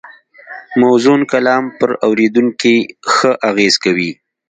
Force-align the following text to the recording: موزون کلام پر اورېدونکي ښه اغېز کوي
موزون 0.79 1.19
کلام 1.31 1.63
پر 1.79 1.89
اورېدونکي 2.05 2.75
ښه 3.13 3.31
اغېز 3.49 3.73
کوي 3.83 4.11